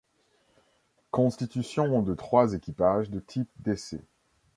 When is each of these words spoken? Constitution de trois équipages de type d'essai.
Constitution 1.11 2.01
de 2.01 2.15
trois 2.15 2.55
équipages 2.55 3.11
de 3.11 3.19
type 3.19 3.51
d'essai. 3.59 4.01